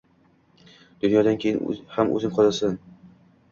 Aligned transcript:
Dunyodan 1.03 1.37
keyin 1.45 1.79
ham 1.99 2.11
O‘zing 2.17 2.37
qolarsan. 2.41 2.83